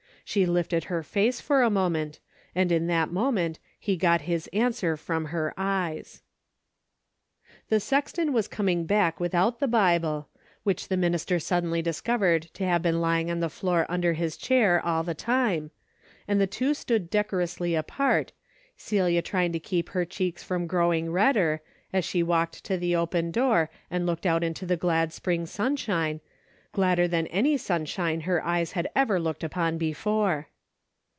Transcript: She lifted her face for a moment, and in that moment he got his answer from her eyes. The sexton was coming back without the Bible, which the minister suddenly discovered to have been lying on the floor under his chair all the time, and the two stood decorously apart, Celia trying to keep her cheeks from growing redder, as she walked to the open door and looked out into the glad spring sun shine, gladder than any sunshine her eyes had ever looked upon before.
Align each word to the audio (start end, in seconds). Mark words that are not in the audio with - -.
She 0.23 0.45
lifted 0.45 0.85
her 0.85 1.03
face 1.03 1.41
for 1.41 1.61
a 1.61 1.69
moment, 1.69 2.19
and 2.55 2.71
in 2.71 2.87
that 2.87 3.11
moment 3.11 3.59
he 3.77 3.97
got 3.97 4.21
his 4.21 4.47
answer 4.53 4.95
from 4.95 5.25
her 5.25 5.53
eyes. 5.57 6.21
The 7.67 7.81
sexton 7.81 8.31
was 8.31 8.47
coming 8.47 8.85
back 8.85 9.19
without 9.19 9.59
the 9.59 9.67
Bible, 9.67 10.29
which 10.63 10.87
the 10.87 10.95
minister 10.95 11.37
suddenly 11.37 11.81
discovered 11.81 12.43
to 12.53 12.63
have 12.63 12.81
been 12.81 13.01
lying 13.01 13.29
on 13.29 13.41
the 13.41 13.49
floor 13.49 13.85
under 13.89 14.13
his 14.13 14.37
chair 14.37 14.79
all 14.85 15.03
the 15.03 15.13
time, 15.13 15.69
and 16.29 16.39
the 16.39 16.47
two 16.47 16.73
stood 16.73 17.09
decorously 17.09 17.75
apart, 17.75 18.31
Celia 18.77 19.21
trying 19.21 19.51
to 19.51 19.59
keep 19.59 19.89
her 19.89 20.05
cheeks 20.05 20.41
from 20.45 20.65
growing 20.65 21.11
redder, 21.11 21.59
as 21.91 22.05
she 22.05 22.23
walked 22.23 22.63
to 22.63 22.77
the 22.77 22.95
open 22.95 23.31
door 23.31 23.69
and 23.89 24.05
looked 24.05 24.25
out 24.25 24.45
into 24.45 24.65
the 24.65 24.77
glad 24.77 25.11
spring 25.11 25.45
sun 25.45 25.75
shine, 25.75 26.21
gladder 26.73 27.05
than 27.05 27.27
any 27.27 27.57
sunshine 27.57 28.21
her 28.21 28.41
eyes 28.45 28.71
had 28.71 28.89
ever 28.95 29.19
looked 29.19 29.43
upon 29.43 29.77
before. 29.77 30.47